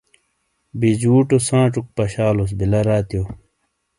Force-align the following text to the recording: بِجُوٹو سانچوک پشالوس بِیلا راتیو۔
بِجُوٹو 0.79 1.37
سانچوک 1.47 1.85
پشالوس 1.95 2.51
بِیلا 2.57 2.81
راتیو۔ 2.89 3.23